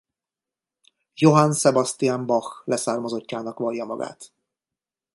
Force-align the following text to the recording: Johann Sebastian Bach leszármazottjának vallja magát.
Johann 1.15 1.51
Sebastian 1.53 2.25
Bach 2.25 2.61
leszármazottjának 2.65 3.59
vallja 3.59 3.85
magát. 3.85 4.31